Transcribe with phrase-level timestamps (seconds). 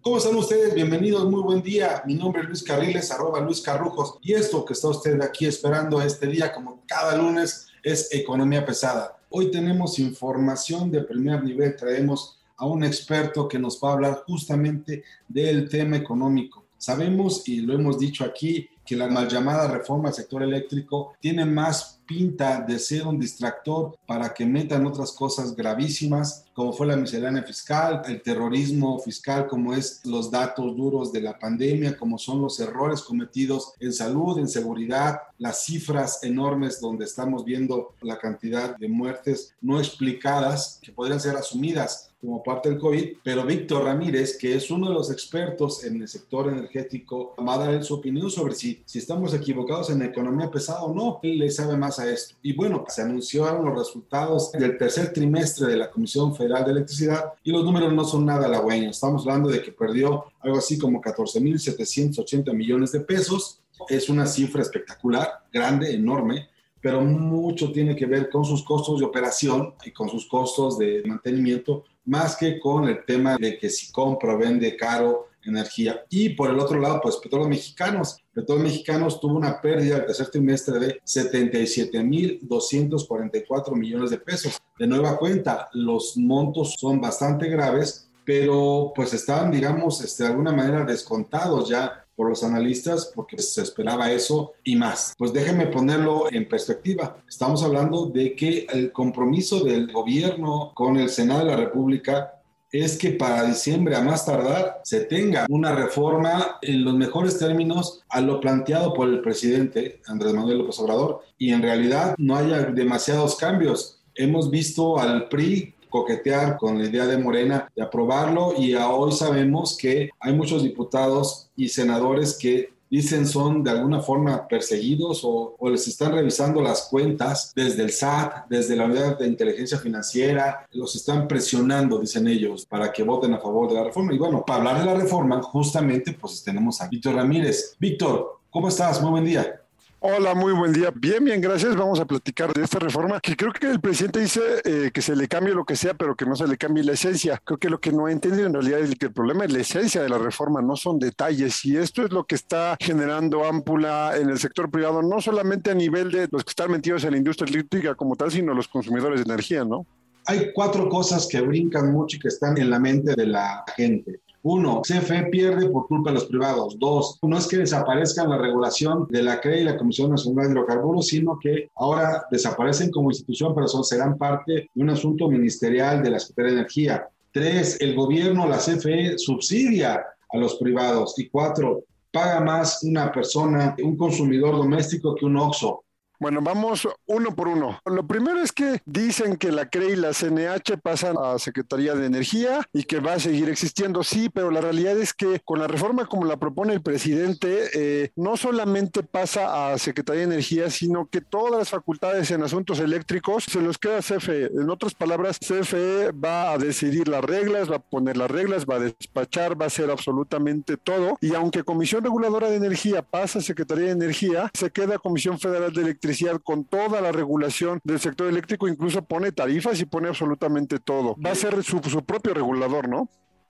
[0.00, 0.72] ¿Cómo están ustedes?
[0.72, 2.04] Bienvenidos, muy buen día.
[2.06, 4.18] Mi nombre es Luis Carriles, arroba Luis Carrujos.
[4.22, 9.18] Y esto que está usted aquí esperando este día, como cada lunes, es Economía Pesada.
[9.28, 11.74] Hoy tenemos información de primer nivel.
[11.74, 16.66] Traemos a un experto que nos va a hablar justamente del tema económico.
[16.78, 21.44] Sabemos, y lo hemos dicho aquí, que la mal llamada reforma al sector eléctrico tiene
[21.44, 26.96] más pinta de ser un distractor para que metan otras cosas gravísimas, como fue la
[26.96, 32.40] miscelánea fiscal, el terrorismo fiscal, como es los datos duros de la pandemia, como son
[32.40, 38.76] los errores cometidos en salud, en seguridad, las cifras enormes donde estamos viendo la cantidad
[38.76, 44.36] de muertes no explicadas que podrían ser asumidas como parte del COVID, pero Víctor Ramírez,
[44.36, 48.28] que es uno de los expertos en el sector energético, va a dar su opinión
[48.30, 51.20] sobre si, si estamos equivocados en la economía pesada o no.
[51.22, 52.34] Él le sabe más a esto.
[52.42, 57.32] Y bueno, se anunciaron los resultados del tercer trimestre de la Comisión Federal de Electricidad
[57.44, 58.96] y los números no son nada halagüeños.
[58.96, 63.60] Estamos hablando de que perdió algo así como 14.780 millones de pesos.
[63.88, 66.48] Es una cifra espectacular, grande, enorme
[66.86, 71.02] pero mucho tiene que ver con sus costos de operación y con sus costos de
[71.04, 76.04] mantenimiento, más que con el tema de que si compra o vende caro energía.
[76.08, 78.18] Y por el otro lado, pues Petróleos Mexicanos.
[78.32, 84.56] Petróleos Mexicanos tuvo una pérdida el tercer trimestre de 77.244 millones de pesos.
[84.78, 90.52] De nueva cuenta, los montos son bastante graves, pero pues están, digamos, este, de alguna
[90.52, 95.14] manera descontados ya por los analistas porque se esperaba eso y más.
[95.16, 97.18] Pues déjenme ponerlo en perspectiva.
[97.28, 102.32] Estamos hablando de que el compromiso del gobierno con el Senado de la República
[102.72, 108.02] es que para diciembre a más tardar se tenga una reforma en los mejores términos
[108.08, 112.62] a lo planteado por el presidente Andrés Manuel López Obrador y en realidad no haya
[112.64, 114.00] demasiados cambios.
[114.14, 119.76] Hemos visto al PRI coquetear con la idea de Morena de aprobarlo y hoy sabemos
[119.76, 125.86] que hay muchos diputados y senadores que dicen son de alguna forma perseguidos o, les
[125.88, 131.26] están revisando las cuentas desde el SAT, desde la unidad de inteligencia financiera, los están
[131.26, 134.14] presionando, dicen ellos, para que voten a favor de la reforma.
[134.14, 137.74] Y bueno, para hablar de la reforma, justamente pues tenemos a Víctor Ramírez.
[137.78, 139.02] Víctor, ¿cómo estás?
[139.02, 139.65] Muy buen día.
[139.98, 140.92] Hola, muy buen día.
[140.94, 141.74] Bien, bien, gracias.
[141.74, 145.16] Vamos a platicar de esta reforma que creo que el presidente dice eh, que se
[145.16, 147.40] le cambie lo que sea, pero que no se le cambie la esencia.
[147.42, 149.60] Creo que lo que no ha entendido en realidad es que el problema es la
[149.60, 151.64] esencia de la reforma, no son detalles.
[151.64, 155.74] Y esto es lo que está generando ámpula en el sector privado, no solamente a
[155.74, 159.24] nivel de los que están metidos en la industria eléctrica como tal, sino los consumidores
[159.24, 159.86] de energía, ¿no?
[160.26, 164.20] Hay cuatro cosas que brincan mucho y que están en la mente de la gente.
[164.48, 166.78] Uno, CFE pierde por culpa de los privados.
[166.78, 170.52] Dos, no es que desaparezcan la regulación de la CRE y la Comisión Nacional de
[170.52, 176.00] Hidrocarburos, sino que ahora desaparecen como institución, pero son, serán parte de un asunto ministerial
[176.00, 177.08] de la Secretaría de Energía.
[177.32, 181.18] Tres, el gobierno, la CFE, subsidia a los privados.
[181.18, 181.82] Y cuatro,
[182.12, 185.82] paga más una persona, un consumidor doméstico que un OXO.
[186.18, 187.78] Bueno, vamos uno por uno.
[187.84, 192.06] Lo primero es que dicen que la CRE y la CNH pasan a Secretaría de
[192.06, 195.66] Energía y que va a seguir existiendo, sí, pero la realidad es que con la
[195.66, 201.06] reforma como la propone el presidente, eh, no solamente pasa a Secretaría de Energía, sino
[201.06, 204.46] que todas las facultades en asuntos eléctricos se los queda CFE.
[204.46, 208.76] En otras palabras, CFE va a decidir las reglas, va a poner las reglas, va
[208.76, 211.18] a despachar, va a hacer absolutamente todo.
[211.20, 215.72] Y aunque Comisión Reguladora de Energía pasa a Secretaría de Energía, se queda Comisión Federal
[215.74, 216.05] de Electricidad
[216.42, 221.16] con toda la regulación del sector eléctrico, incluso pone tarifas y pone absolutamente todo.
[221.24, 223.08] Va a ser su, su propio regulador, ¿no?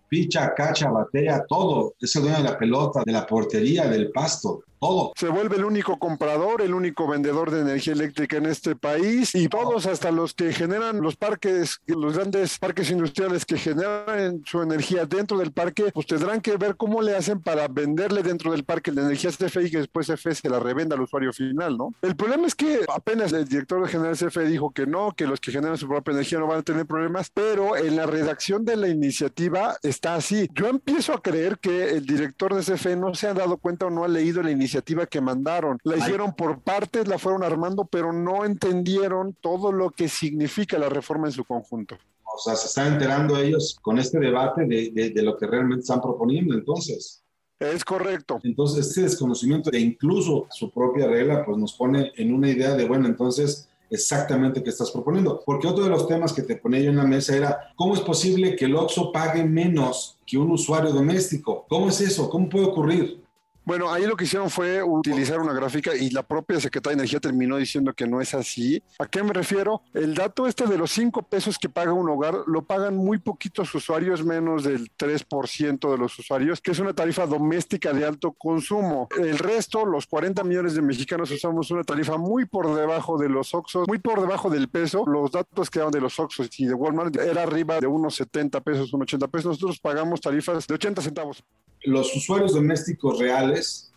[0.09, 1.95] Picha, cacha, batea, todo.
[2.01, 4.63] Es el dueño de la pelota, de la portería, del pasto.
[4.79, 5.13] Todo.
[5.17, 9.49] Se vuelve el único comprador, el único vendedor de energía eléctrica en este país y
[9.49, 15.07] todos, hasta los que generan los parques, los grandes parques industriales que generan su energía
[15.07, 18.93] dentro del parque, pues tendrán que ver cómo le hacen para venderle dentro del parque
[18.93, 21.95] la energía CFE y que después CFE se la revenda al usuario final, ¿no?
[22.03, 25.53] El problema es que apenas el director general CFE dijo que no, que los que
[25.53, 28.89] generan su propia energía no van a tener problemas, pero en la redacción de la
[28.89, 30.49] iniciativa está así.
[30.55, 33.91] Yo empiezo a creer que el director de CFE no se ha dado cuenta o
[33.91, 34.66] no ha leído la iniciativa
[35.09, 35.79] que mandaron.
[35.85, 40.89] La hicieron por partes, la fueron armando, pero no entendieron todo lo que significa la
[40.89, 41.97] reforma en su conjunto.
[42.25, 45.83] O sea, se están enterando ellos con este debate de, de, de lo que realmente
[45.83, 47.23] están proponiendo, entonces.
[47.59, 48.39] Es correcto.
[48.43, 52.87] Entonces, este desconocimiento de incluso su propia regla, pues nos pone en una idea de,
[52.87, 55.43] bueno, entonces, exactamente qué estás proponiendo.
[55.45, 58.01] Porque otro de los temas que te ponía yo en la mesa era, ¿cómo es
[58.01, 61.65] posible que el OXO pague menos que un usuario doméstico?
[61.69, 62.29] ¿Cómo es eso?
[62.29, 63.26] ¿Cómo puede ocurrir?
[63.67, 67.19] Bueno, ahí lo que hicieron fue utilizar una gráfica y la propia Secretaría de Energía
[67.19, 68.81] terminó diciendo que no es así.
[69.01, 69.83] ¿A qué me refiero?
[69.93, 73.75] El dato este de los 5 pesos que paga un hogar lo pagan muy poquitos
[73.75, 79.09] usuarios, menos del 3% de los usuarios, que es una tarifa doméstica de alto consumo.
[79.19, 83.53] El resto, los 40 millones de mexicanos usamos una tarifa muy por debajo de los
[83.53, 85.05] Oxos, muy por debajo del peso.
[85.09, 88.61] Los datos que daban de los Oxos y de Walmart era arriba de unos 70
[88.61, 89.47] pesos, unos 80 pesos.
[89.57, 91.43] Nosotros pagamos tarifas de 80 centavos
[91.87, 93.93] los usuarios domésticos reales,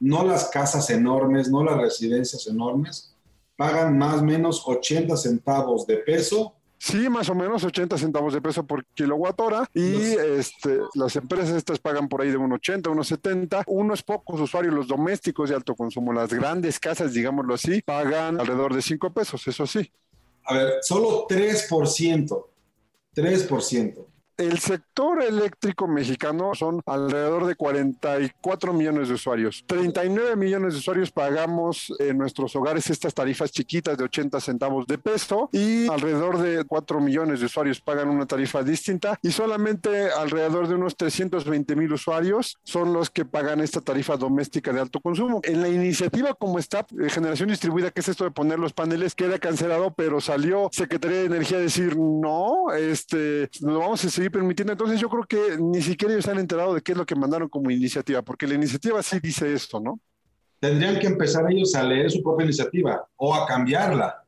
[0.00, 3.14] no las casas enormes, no las residencias enormes,
[3.56, 6.54] pagan más o menos 80 centavos de peso.
[6.78, 9.94] Sí, más o menos 80 centavos de peso por kilowatt hora y
[10.38, 13.62] este, las empresas estas pagan por ahí de 1,80, 1,70.
[13.66, 18.74] Unos pocos usuarios, los domésticos de alto consumo, las grandes casas, digámoslo así, pagan alrededor
[18.74, 19.90] de 5 pesos, eso sí.
[20.44, 22.46] A ver, solo 3%,
[23.14, 29.64] 3% el sector eléctrico mexicano son alrededor de 44 millones de usuarios.
[29.66, 34.98] 39 millones de usuarios pagamos en nuestros hogares estas tarifas chiquitas de 80 centavos de
[34.98, 40.68] peso y alrededor de 4 millones de usuarios pagan una tarifa distinta y solamente alrededor
[40.68, 45.40] de unos 320 mil usuarios son los que pagan esta tarifa doméstica de alto consumo.
[45.44, 49.14] En la iniciativa como está, de generación distribuida, que es esto de poner los paneles,
[49.14, 54.23] queda cancelado, pero salió Secretaría de Energía a decir no, este, lo vamos a seguir
[54.30, 54.72] permitiendo.
[54.72, 57.48] Entonces yo creo que ni siquiera ellos han enterado de qué es lo que mandaron
[57.48, 60.00] como iniciativa, porque la iniciativa sí dice esto, ¿no?
[60.60, 64.23] Tendrían que empezar ellos a leer su propia iniciativa o a cambiarla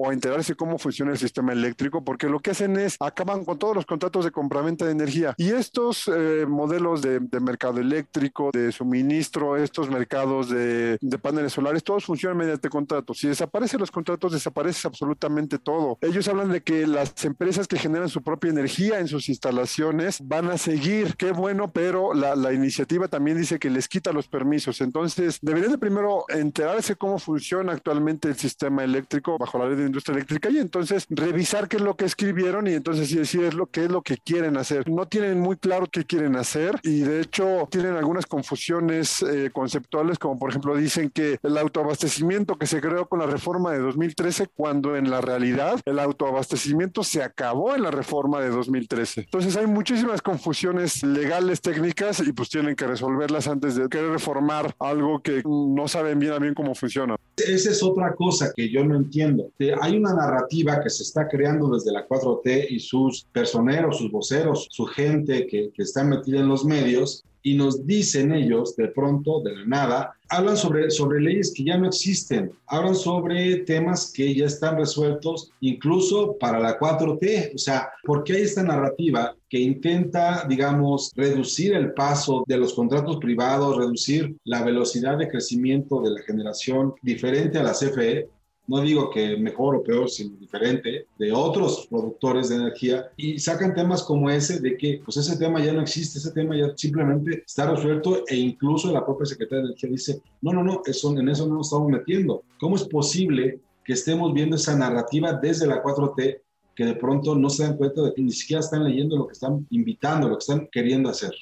[0.00, 3.74] o enterarse cómo funciona el sistema eléctrico, porque lo que hacen es acaban con todos
[3.74, 5.34] los contratos de compraventa de energía.
[5.36, 12.04] Y estos eh, modelos de, mercado eléctrico, de suministro, estos mercados de, paneles solares, todos
[12.04, 13.18] funcionan mediante contratos.
[13.18, 15.98] Si desaparecen los contratos, desaparece absolutamente todo.
[16.00, 20.48] Ellos hablan de que las empresas que generan su propia energía en sus instalaciones van
[20.50, 21.16] a seguir.
[21.16, 24.80] Qué bueno, pero la, la iniciativa también dice que les quita los permisos.
[24.80, 29.87] Entonces, deberían de primero enterarse cómo funciona actualmente el sistema eléctrico bajo la ley de
[29.88, 33.66] industria eléctrica y entonces revisar qué es lo que escribieron y entonces decir es lo
[33.66, 34.88] que es lo que quieren hacer.
[34.88, 40.18] No tienen muy claro qué quieren hacer y de hecho tienen algunas confusiones eh, conceptuales
[40.18, 44.48] como por ejemplo dicen que el autoabastecimiento que se creó con la reforma de 2013
[44.54, 49.22] cuando en la realidad el autoabastecimiento se acabó en la reforma de 2013.
[49.22, 54.74] Entonces hay muchísimas confusiones legales, técnicas y pues tienen que resolverlas antes de querer reformar
[54.78, 57.16] algo que no saben bien a bien cómo funciona.
[57.36, 61.68] Esa es otra cosa que yo no entiendo hay una narrativa que se está creando
[61.68, 66.48] desde la 4T y sus personeros, sus voceros, su gente que, que está metida en
[66.48, 71.52] los medios y nos dicen ellos de pronto, de la nada, hablan sobre, sobre leyes
[71.54, 77.54] que ya no existen, hablan sobre temas que ya están resueltos incluso para la 4T.
[77.54, 82.74] O sea, ¿por qué hay esta narrativa que intenta, digamos, reducir el paso de los
[82.74, 88.28] contratos privados, reducir la velocidad de crecimiento de la generación diferente a la CFE?
[88.68, 93.74] No digo que mejor o peor, sino diferente, de otros productores de energía y sacan
[93.74, 97.42] temas como ese de que pues ese tema ya no existe, ese tema ya simplemente
[97.46, 101.46] está resuelto e incluso la propia Secretaría de Energía dice, no, no, no, en eso
[101.46, 102.42] no nos estamos metiendo.
[102.60, 106.40] ¿Cómo es posible que estemos viendo esa narrativa desde la 4T
[106.76, 109.32] que de pronto no se dan cuenta de que ni siquiera están leyendo lo que
[109.32, 111.32] están invitando, lo que están queriendo hacer?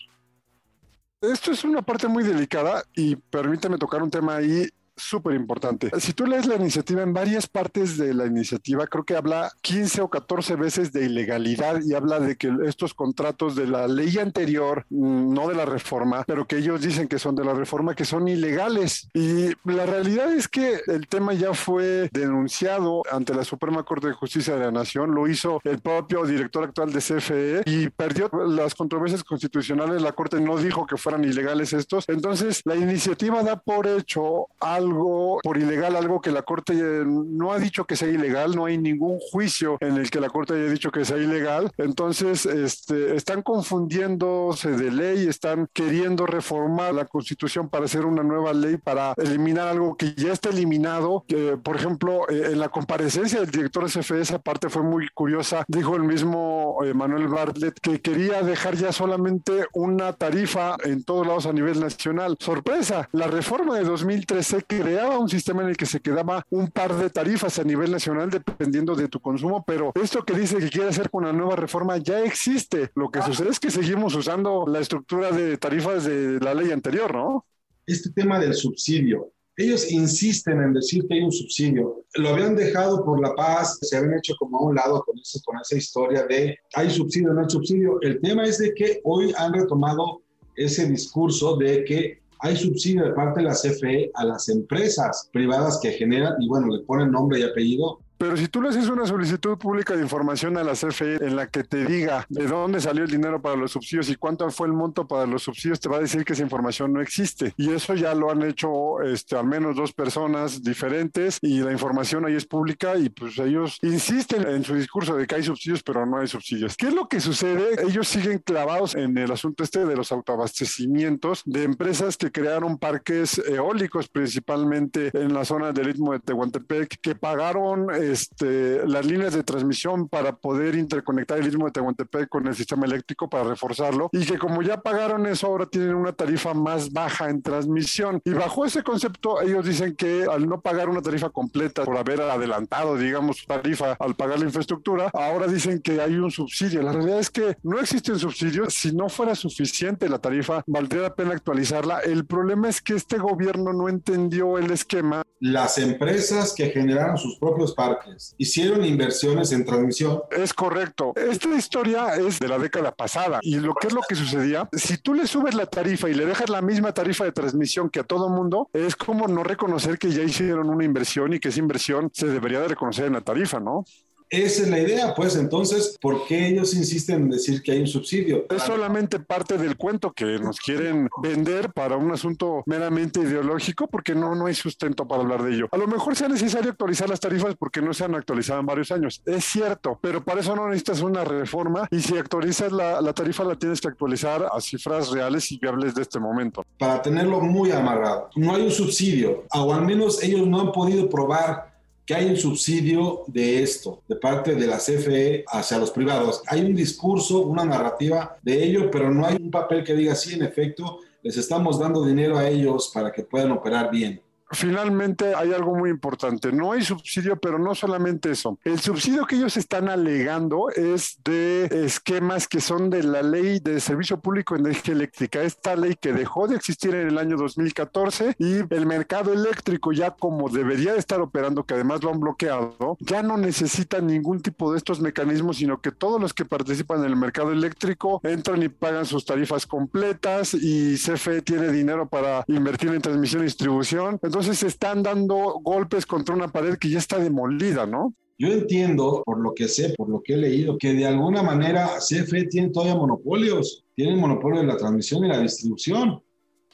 [1.20, 5.90] Esto es una parte muy delicada y permíteme tocar un tema ahí súper importante.
[6.00, 10.02] Si tú lees la iniciativa en varias partes de la iniciativa, creo que habla 15
[10.02, 14.86] o 14 veces de ilegalidad y habla de que estos contratos de la ley anterior,
[14.90, 18.04] mm, no de la reforma, pero que ellos dicen que son de la reforma, que
[18.04, 19.08] son ilegales.
[19.14, 24.14] Y la realidad es que el tema ya fue denunciado ante la Suprema Corte de
[24.14, 28.74] Justicia de la Nación, lo hizo el propio director actual de CFE y perdió las
[28.74, 30.02] controversias constitucionales.
[30.02, 32.04] La Corte no dijo que fueran ilegales estos.
[32.08, 34.48] Entonces, la iniciativa da por hecho
[34.86, 38.78] algo, por ilegal, algo que la Corte no ha dicho que sea ilegal, no hay
[38.78, 41.70] ningún juicio en el que la Corte haya dicho que sea ilegal.
[41.76, 48.52] Entonces, este, están confundiéndose de ley, están queriendo reformar la Constitución para hacer una nueva
[48.52, 51.24] ley, para eliminar algo que ya está eliminado.
[51.26, 55.64] Que, por ejemplo, eh, en la comparecencia del director CFE, esa parte fue muy curiosa.
[55.68, 61.26] Dijo el mismo eh, Manuel Bartlett que quería dejar ya solamente una tarifa en todos
[61.26, 62.36] lados a nivel nacional.
[62.40, 66.94] Sorpresa, la reforma de 2013 creaba un sistema en el que se quedaba un par
[66.94, 70.88] de tarifas a nivel nacional dependiendo de tu consumo, pero esto que dice que quiere
[70.88, 72.90] hacer con la nueva reforma ya existe.
[72.94, 77.14] Lo que sucede es que seguimos usando la estructura de tarifas de la ley anterior,
[77.14, 77.46] ¿no?
[77.86, 82.04] Este tema del subsidio, ellos insisten en decir que hay un subsidio.
[82.14, 85.60] Lo habían dejado por la paz, se habían hecho como a un lado con, con
[85.60, 87.98] esa historia de hay subsidio, no hay subsidio.
[88.02, 90.22] El tema es de que hoy han retomado
[90.56, 95.78] ese discurso de que hay subsidio de parte de la CFE a las empresas privadas
[95.82, 99.06] que generan, y bueno, le ponen nombre y apellido, pero si tú le haces una
[99.06, 103.04] solicitud pública de información a la CFE en la que te diga de dónde salió
[103.04, 105.96] el dinero para los subsidios y cuánto fue el monto para los subsidios, te va
[105.96, 107.52] a decir que esa información no existe.
[107.56, 112.24] Y eso ya lo han hecho este, al menos dos personas diferentes y la información
[112.24, 116.06] ahí es pública y pues ellos insisten en su discurso de que hay subsidios, pero
[116.06, 116.76] no hay subsidios.
[116.76, 117.82] ¿Qué es lo que sucede?
[117.82, 123.38] Ellos siguen clavados en el asunto este de los autoabastecimientos de empresas que crearon parques
[123.46, 129.42] eólicos principalmente en la zona del Istmo de Tehuantepec que pagaron este, las líneas de
[129.42, 134.24] transmisión para poder interconectar el istmo de Tehuantepec con el sistema eléctrico para reforzarlo y
[134.24, 138.20] que como ya pagaron eso ahora tienen una tarifa más baja en transmisión.
[138.24, 142.20] Y bajo ese concepto ellos dicen que al no pagar una tarifa completa por haber
[142.20, 146.82] adelantado digamos tarifa al pagar la infraestructura ahora dicen que hay un subsidio.
[146.82, 148.70] La realidad es que no existe un subsidio.
[148.70, 152.00] Si no fuera suficiente la tarifa valdría la pena actualizarla.
[152.00, 155.22] El problema es que este gobierno no entendió el esquema.
[155.40, 157.95] Las empresas que generaron sus propios parques
[158.38, 160.22] hicieron inversiones en transmisión.
[160.30, 161.12] Es correcto.
[161.16, 164.98] Esta historia es de la década pasada y lo que es lo que sucedía, si
[164.98, 168.04] tú le subes la tarifa y le dejas la misma tarifa de transmisión que a
[168.04, 172.10] todo mundo, es como no reconocer que ya hicieron una inversión y que esa inversión
[172.12, 173.84] se debería de reconocer en la tarifa, ¿no?
[174.28, 177.86] Esa es la idea, pues entonces, ¿por qué ellos insisten en decir que hay un
[177.86, 178.46] subsidio?
[178.50, 184.14] Es solamente parte del cuento que nos quieren vender para un asunto meramente ideológico porque
[184.14, 185.68] no, no hay sustento para hablar de ello.
[185.70, 188.90] A lo mejor sea necesario actualizar las tarifas porque no se han actualizado en varios
[188.90, 189.22] años.
[189.24, 193.44] Es cierto, pero para eso no necesitas una reforma y si actualizas la, la tarifa
[193.44, 196.64] la tienes que actualizar a cifras reales y viables de este momento.
[196.78, 198.30] Para tenerlo muy amarrado.
[198.34, 201.75] No hay un subsidio, o al menos ellos no han podido probar
[202.06, 206.42] que hay un subsidio de esto, de parte de la CFE hacia los privados.
[206.46, 210.34] Hay un discurso, una narrativa de ello, pero no hay un papel que diga, sí,
[210.34, 214.22] en efecto, les estamos dando dinero a ellos para que puedan operar bien
[214.56, 216.50] finalmente hay algo muy importante.
[216.52, 218.58] No hay subsidio, pero no solamente eso.
[218.64, 223.78] El subsidio que ellos están alegando es de esquemas que son de la ley de
[223.80, 225.42] servicio público de energía eléctrica.
[225.42, 230.10] Esta ley que dejó de existir en el año 2014 y el mercado eléctrico ya
[230.10, 234.72] como debería de estar operando, que además lo han bloqueado, ya no necesita ningún tipo
[234.72, 238.68] de estos mecanismos, sino que todos los que participan en el mercado eléctrico entran y
[238.68, 244.18] pagan sus tarifas completas y CFE tiene dinero para invertir en transmisión y distribución.
[244.22, 248.14] Entonces se están dando golpes contra una pared que ya está demolida, ¿no?
[248.38, 251.88] Yo entiendo, por lo que sé, por lo que he leído, que de alguna manera
[251.98, 256.22] CFE tiene todavía monopolios, tiene el monopolio de la transmisión y la distribución.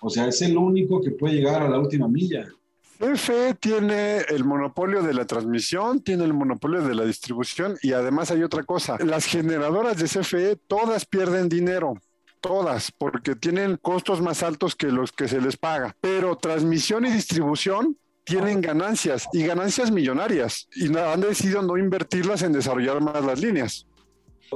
[0.00, 2.48] O sea, es el único que puede llegar a la última milla.
[2.98, 8.32] CFE tiene el monopolio de la transmisión, tiene el monopolio de la distribución y además
[8.32, 8.96] hay otra cosa.
[9.04, 11.94] Las generadoras de CFE todas pierden dinero
[12.42, 15.96] todas, porque tienen costos más altos que los que se les paga.
[16.00, 22.52] Pero transmisión y distribución tienen ganancias y ganancias millonarias y han decidido no invertirlas en
[22.52, 23.87] desarrollar más las líneas.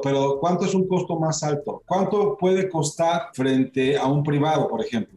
[0.02, 1.82] Pero ¿cuánto es un costo más alto?
[1.86, 5.15] ¿Cuánto puede costar frente a un privado, por ejemplo?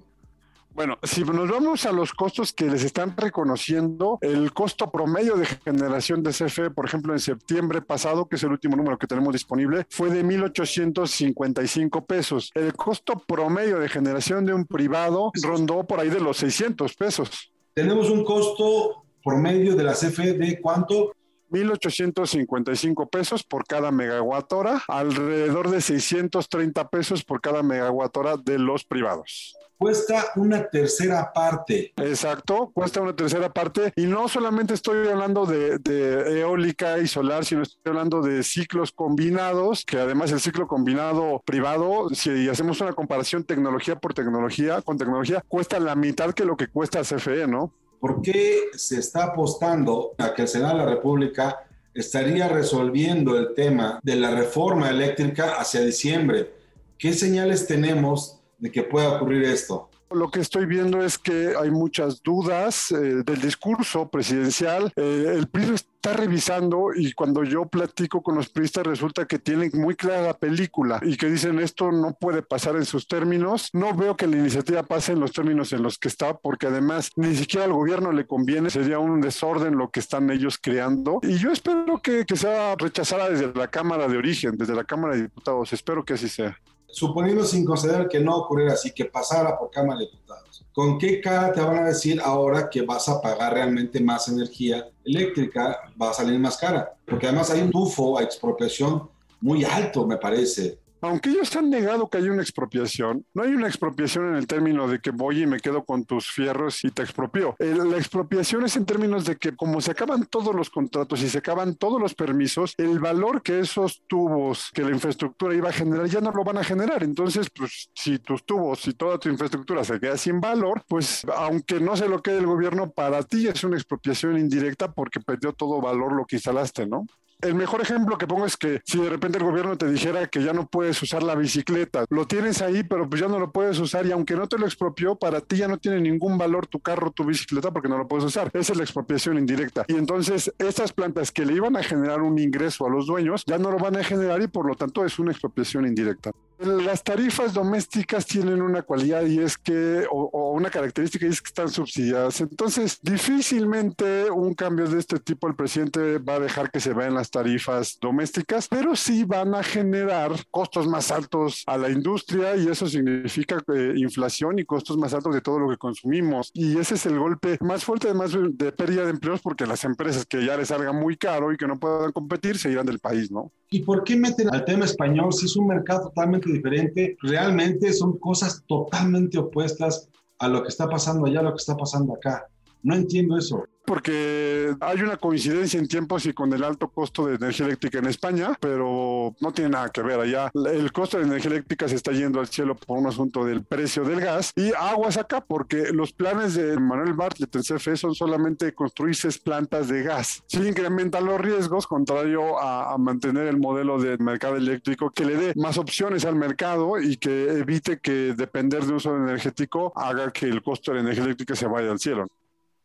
[0.80, 5.46] Bueno, si nos vamos a los costos que les están reconociendo, el costo promedio de
[5.46, 9.34] generación de CFE, por ejemplo, en septiembre pasado, que es el último número que tenemos
[9.34, 12.52] disponible, fue de 1.855 pesos.
[12.56, 17.52] El costo promedio de generación de un privado rondó por ahí de los 600 pesos.
[17.74, 21.12] Tenemos un costo promedio de la CFE de cuánto?
[21.50, 28.60] 1.855 pesos por cada megawatt hora, alrededor de 630 pesos por cada megawatt hora de
[28.60, 31.94] los privados cuesta una tercera parte.
[31.96, 33.94] Exacto, cuesta una tercera parte.
[33.96, 39.86] Y no solamente estoy hablando de, eólica y solar, sino estoy hablando de ciclos combinados,
[39.86, 45.44] que además el ciclo combinado privado, si hacemos una comparación tecnología por tecnología, con tecnología,
[45.48, 47.74] cuesta la mitad que lo que cuesta CFE, ¿no?
[48.00, 53.54] ¿Por qué se está apostando a que el Senado de la República estaría resolviendo el
[53.54, 56.54] tema de la reforma eléctrica hacia diciembre?
[56.98, 59.90] ¿Qué señales tenemos de que pueda ocurrir esto?
[60.12, 64.92] Lo que estoy viendo es que hay muchas dudas eh, del discurso presidencial.
[64.96, 69.70] Eh, el PRI está revisando y cuando yo platico con los PRIistas resulta que tienen
[69.74, 73.70] muy clara la película y que dicen esto no puede pasar en sus términos.
[73.74, 77.12] No veo que la iniciativa pase en los términos en los que está porque además
[77.16, 78.70] ni siquiera al gobierno le conviene.
[78.70, 81.20] Sería un desorden lo que están ellos creando.
[81.22, 85.16] Y yo espero que, que sea rechazada desde la Cámara de Origen, desde la Cámara
[85.16, 85.72] de Diputados.
[85.74, 86.58] Espero que así sea
[86.92, 91.22] suponiendo sin considerar que no ocurriera así, que pasara por Cámara de Diputados, ¿con qué
[91.22, 95.80] cara te van a decir ahora que vas a pagar realmente más energía eléctrica?
[96.02, 99.10] Va a salir más cara, porque además hay un tufo a expropiación
[99.42, 103.68] muy alto, me parece aunque ellos han negado que hay una expropiación, no hay una
[103.68, 107.04] expropiación en el término de que voy y me quedo con tus fierros y te
[107.04, 107.56] expropio.
[107.60, 111.38] la expropiación es en términos de que como se acaban todos los contratos y se
[111.38, 116.08] acaban todos los permisos, el valor que esos tubos, que la infraestructura iba a generar,
[116.08, 117.04] ya no lo van a generar.
[117.04, 121.80] Entonces, pues si tus tubos y toda tu infraestructura se queda sin valor, pues aunque
[121.80, 125.82] no se lo quede el gobierno, para ti es una expropiación indirecta porque perdió todo
[125.82, 127.06] valor lo que instalaste, ¿no?
[127.42, 130.44] El mejor ejemplo que pongo es que si de repente el gobierno te dijera que
[130.44, 133.80] ya no puedes usar la bicicleta, lo tienes ahí, pero pues ya no lo puedes
[133.80, 136.82] usar y aunque no te lo expropió, para ti ya no tiene ningún valor tu
[136.82, 138.52] carro, tu bicicleta porque no lo puedes usar.
[138.54, 139.86] Esa es la expropiación indirecta.
[139.88, 143.58] Y entonces estas plantas que le iban a generar un ingreso a los dueños ya
[143.58, 146.32] no lo van a generar y por lo tanto es una expropiación indirecta.
[146.62, 151.48] Las tarifas domésticas tienen una cualidad y es que, o, una característica y es que
[151.48, 152.42] están subsidiadas.
[152.42, 157.14] Entonces, difícilmente un cambio de este tipo el presidente va a dejar que se vayan
[157.14, 162.68] las tarifas domésticas, pero sí van a generar costos más altos a la industria y
[162.68, 166.52] eso significa eh, inflación y costos más altos de todo lo que consumimos.
[166.54, 170.26] Y ese es el golpe más fuerte, además de pérdida de empleos, porque las empresas
[170.26, 173.32] que ya les salga muy caro y que no puedan competir se irán del país,
[173.32, 173.54] ¿no?
[173.72, 177.16] ¿Y por qué meten al tema español si es un mercado totalmente diferente?
[177.22, 180.10] Realmente son cosas totalmente opuestas
[180.40, 182.48] a lo que está pasando allá, a lo que está pasando acá.
[182.84, 187.38] No entiendo eso porque hay una coincidencia en tiempos y con el alto costo de
[187.38, 190.52] energía eléctrica en España, pero no tiene nada que ver allá.
[190.54, 194.04] El costo de energía eléctrica se está yendo al cielo por un asunto del precio
[194.04, 198.76] del gas y aguas acá porque los planes de Manuel Bartlett en CFE son solamente
[198.76, 200.44] construir seis plantas de gas.
[200.46, 205.54] Sí incrementan los riesgos, contrario a, mantener el modelo de mercado eléctrico que le dé
[205.56, 210.46] más opciones al mercado y que evite que depender de un solo energético haga que
[210.46, 212.28] el costo de la energía eléctrica se vaya al cielo.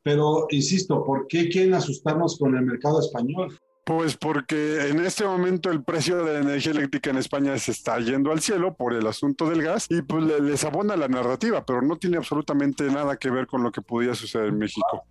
[0.05, 3.59] Pero, insisto, ¿por qué quieren asustarnos con el mercado español?
[3.85, 7.99] Pues porque en este momento el precio de la energía eléctrica en España se está
[7.99, 11.83] yendo al cielo por el asunto del gas y pues les abona la narrativa, pero
[11.83, 15.05] no tiene absolutamente nada que ver con lo que podía suceder en México.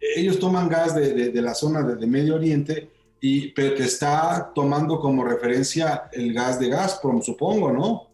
[0.00, 5.24] Ellos toman gas de, la zona de, Medio Oriente, y, pero que está tomando como
[5.24, 8.08] referencia el gas de Gazprom, supongo, ¿no?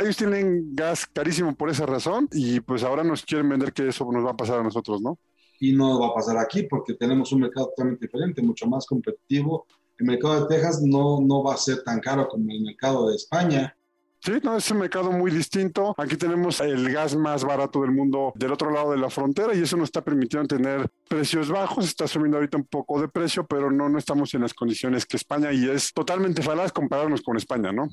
[0.00, 4.08] Ellos tienen gas carísimo por esa razón y pues ahora nos quieren vender que eso
[4.10, 5.18] nos va a pasar a nosotros, ¿no?
[5.60, 9.66] Y no va a pasar aquí porque tenemos un mercado totalmente diferente, mucho más competitivo.
[9.98, 13.16] El mercado de Texas no, no va a ser tan caro como el mercado de
[13.16, 13.76] España.
[14.24, 15.94] Sí, no, es un mercado muy distinto.
[15.98, 19.60] Aquí tenemos el gas más barato del mundo del otro lado de la frontera y
[19.60, 21.84] eso nos está permitiendo tener precios bajos.
[21.84, 25.18] Está subiendo ahorita un poco de precio, pero no, no estamos en las condiciones que
[25.18, 27.90] España y es totalmente falaz compararnos con España, ¿no?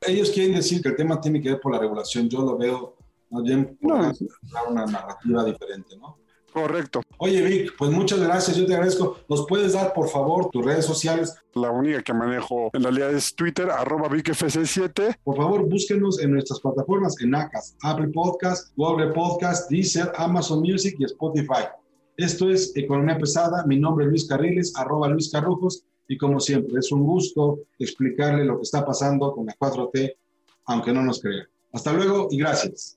[0.00, 2.26] Ellos quieren decir que el tema tiene que ver por la regulación.
[2.30, 2.96] Yo lo veo
[3.28, 3.92] más bien por
[4.70, 6.16] una narrativa diferente, ¿no?
[6.56, 7.02] Correcto.
[7.18, 9.18] Oye, Vic, pues muchas gracias, yo te agradezco.
[9.28, 11.34] ¿Nos puedes dar, por favor, tus redes sociales?
[11.52, 15.18] La única que manejo en realidad es Twitter, arroba VicFC7.
[15.22, 20.96] Por favor, búsquenos en nuestras plataformas, en ACAS, Apple Podcast, Google Podcast, Deezer, Amazon Music
[20.98, 21.64] y Spotify.
[22.16, 23.66] Esto es Economía Pesada.
[23.66, 25.84] Mi nombre es Luis Carriles, arroba Luis Carrujos.
[26.08, 30.16] Y como siempre, es un gusto explicarle lo que está pasando con la 4T,
[30.64, 31.46] aunque no nos crea.
[31.74, 32.96] Hasta luego y gracias.